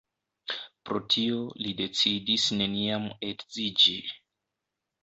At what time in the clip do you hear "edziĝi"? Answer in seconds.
3.31-3.99